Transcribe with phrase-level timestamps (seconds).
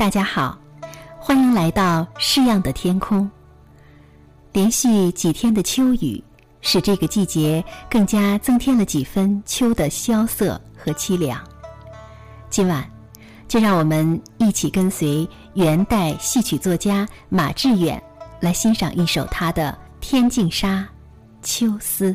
[0.00, 0.58] 大家好，
[1.18, 3.30] 欢迎来到诗样的天空。
[4.50, 6.24] 连续几天的秋雨，
[6.62, 11.38] 使这个季节更加增添了几分秋的萧瑟和凄凉。
[12.48, 12.90] 今晚，
[13.46, 18.02] 就让我们一起跟随元代戏曲作家马致远，
[18.40, 20.78] 来欣赏一首他的《天净沙·
[21.46, 22.10] 秋思》。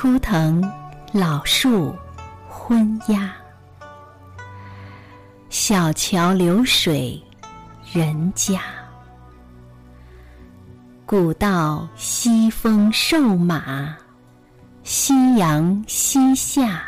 [0.00, 0.62] 枯藤
[1.12, 1.94] 老树
[2.48, 3.34] 昏鸦，
[5.50, 7.22] 小桥流水
[7.92, 8.62] 人家。
[11.04, 13.94] 古道西风瘦马，
[14.84, 16.82] 夕阳西下。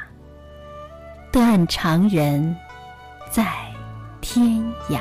[1.30, 2.56] 断肠人
[3.30, 3.44] 在
[4.22, 5.00] 天涯。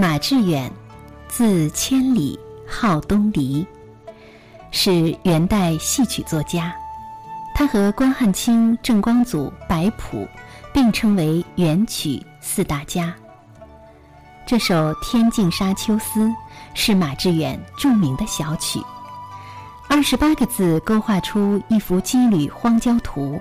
[0.00, 0.72] 马致远，
[1.28, 3.66] 字千里，号东篱，
[4.70, 6.74] 是元代戏曲作家。
[7.54, 10.26] 他和关汉卿、郑光祖、白朴
[10.72, 13.14] 并称为元曲四大家。
[14.46, 16.24] 这首《天净沙·秋思》
[16.72, 18.82] 是马致远著名的小曲，
[19.86, 23.38] 二十八个字勾画出一幅羁旅荒郊图。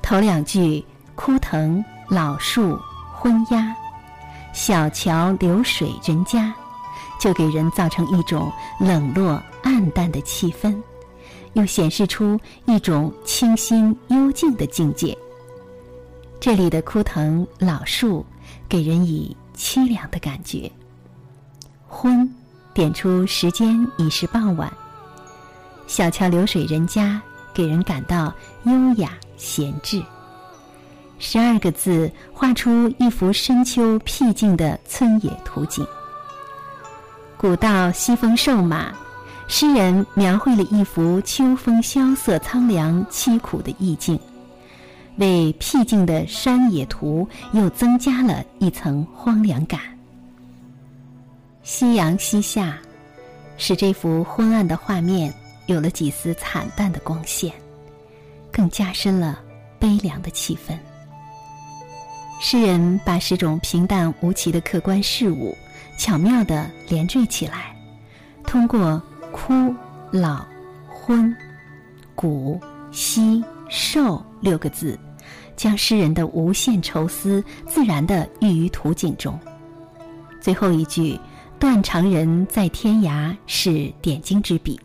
[0.00, 0.82] 头两句
[1.14, 2.80] “枯藤老树
[3.12, 3.76] 昏鸦”。
[4.52, 6.52] 小桥流水人家，
[7.20, 10.76] 就给人造成一种冷落暗淡的气氛，
[11.52, 15.16] 又显示出一种清新幽静的境界。
[16.40, 18.24] 这里的枯藤老树，
[18.68, 20.70] 给人以凄凉的感觉。
[21.86, 22.28] 昏，
[22.74, 24.72] 点出时间已是傍晚。
[25.86, 27.20] 小桥流水人家，
[27.54, 28.32] 给人感到
[28.64, 30.02] 优雅闲置。
[31.18, 35.86] 十二个字画出一幅深秋僻静的村野图景。
[37.36, 38.92] 古道西风瘦马，
[39.46, 44.18] 诗人描绘了一幅秋风萧瑟、苍凉凄苦的意境，
[45.16, 49.80] 为僻静的山野图又增加了一层荒凉感。
[51.62, 52.78] 夕阳西下，
[53.56, 55.32] 使这幅昏暗的画面
[55.66, 57.52] 有了几丝惨淡的光线，
[58.50, 59.38] 更加深了
[59.78, 60.76] 悲凉的气氛。
[62.40, 65.56] 诗人把十种平淡无奇的客观事物
[65.98, 67.74] 巧妙地连缀起来，
[68.44, 69.74] 通过枯、
[70.12, 70.46] 老、
[70.88, 71.34] 昏、
[72.14, 72.60] 古、
[72.92, 74.96] 稀、瘦六个字，
[75.56, 79.38] 将诗人的无限愁思自然地寓于图景中。
[80.40, 81.18] 最后一句
[81.58, 84.78] “断肠人在天涯”是点睛之笔。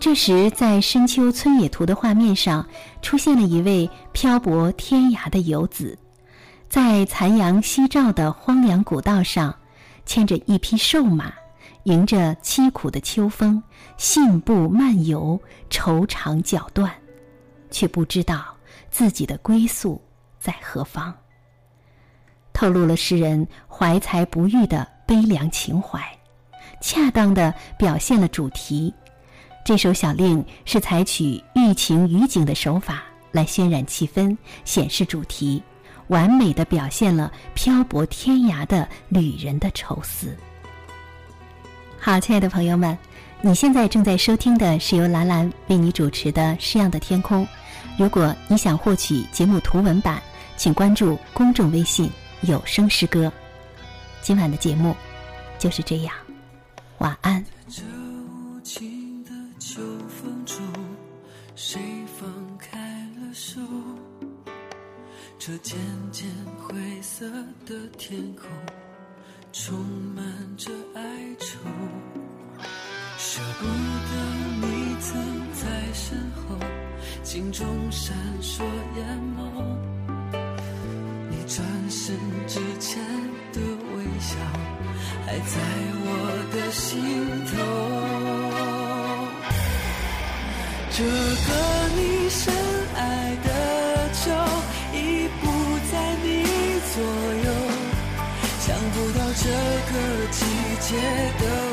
[0.00, 2.66] 这时，在深秋村野图的画面上，
[3.00, 5.96] 出现了一位漂泊天涯的游子。
[6.68, 9.54] 在残阳夕照的荒凉古道上，
[10.04, 11.32] 牵着一匹瘦马，
[11.84, 13.62] 迎着凄苦的秋风，
[13.96, 15.40] 信步漫游，
[15.70, 16.94] 愁肠绞断，
[17.70, 18.54] 却不知道
[18.90, 19.98] 自己的归宿
[20.38, 21.14] 在何方。
[22.52, 26.02] 透露了诗人怀才不遇的悲凉情怀，
[26.82, 28.92] 恰当的表现了主题。
[29.64, 34.36] 这首小令是采取寓情于景的手法来渲染气氛，
[34.66, 35.62] 显示主题。
[36.08, 40.36] 完美的表现了漂泊天涯的旅人的愁思。
[41.98, 42.96] 好，亲爱的朋友们，
[43.40, 47.44] 你现在正在收听的是由兰兰为你主持的《诗样的天空》。
[47.98, 50.22] 如果你想获取节目图文版，
[50.56, 52.10] 请关注公众微信
[52.42, 53.32] “有声诗歌”。
[54.22, 54.94] 今晚的节目
[55.58, 56.14] 就是这样，
[56.98, 57.44] 晚安。
[65.48, 65.78] 这渐
[66.12, 66.28] 渐
[66.58, 67.24] 灰色
[67.64, 68.50] 的天空，
[69.50, 69.78] 充
[70.14, 70.22] 满
[70.58, 71.00] 着哀
[71.40, 71.58] 愁。
[73.16, 74.10] 舍不得
[74.60, 75.16] 你曾
[75.54, 75.64] 在
[75.94, 76.54] 身后，
[77.24, 78.62] 心中闪烁
[78.94, 79.06] 眼
[79.38, 79.40] 眸。
[81.30, 82.14] 你转身
[82.46, 83.02] 之前
[83.50, 83.58] 的
[83.96, 84.36] 微笑，
[85.24, 85.56] 还在
[86.04, 86.06] 我
[86.52, 87.00] 的心
[87.46, 87.56] 头。
[90.90, 91.02] 这
[91.46, 91.48] 个
[91.96, 92.52] 你深
[100.88, 101.02] 切的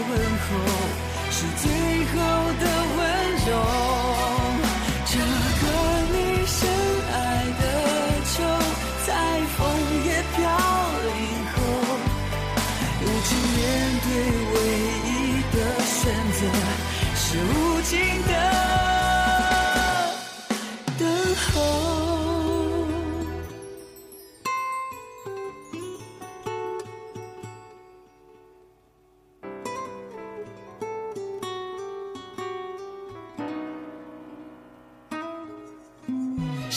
[0.09, 0.49] 问候
[1.31, 1.71] 是最
[2.07, 2.19] 后
[2.59, 2.65] 的
[2.97, 2.99] 温
[3.47, 3.84] 柔。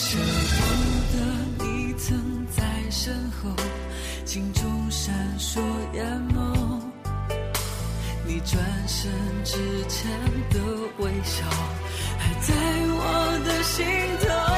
[0.01, 0.63] 舍不
[1.11, 3.53] 得你曾在身后，
[4.23, 5.59] 镜中闪烁
[5.93, 6.79] 眼眸。
[8.25, 9.11] 你转身
[9.43, 9.57] 之
[9.89, 10.09] 前
[10.51, 10.57] 的
[10.99, 11.43] 微笑，
[12.17, 12.55] 还在
[12.87, 13.85] 我的心
[14.21, 14.48] 头。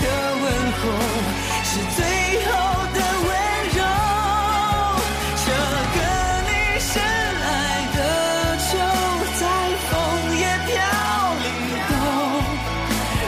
[0.00, 0.04] 的
[0.42, 0.80] 问候
[1.64, 1.98] 是最
[2.44, 2.48] 后
[2.94, 3.28] 的温
[3.76, 3.78] 柔。
[5.44, 5.46] 这
[5.94, 5.96] 个
[6.46, 7.50] 你深爱
[7.96, 7.98] 的
[8.58, 8.68] 秋，
[9.40, 9.42] 在
[9.88, 9.90] 枫
[10.36, 10.68] 叶飘
[11.42, 11.46] 零
[11.88, 11.90] 后，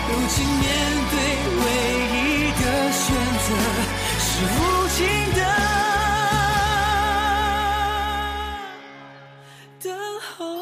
[0.08, 0.62] 如今面
[1.10, 1.12] 对
[1.60, 1.64] 唯
[2.14, 2.16] 一
[2.60, 2.62] 的
[2.92, 3.02] 选
[3.46, 3.48] 择，
[4.18, 4.58] 是无
[4.88, 4.98] 情
[5.34, 5.38] 的
[9.82, 9.86] 等
[10.36, 10.59] 候。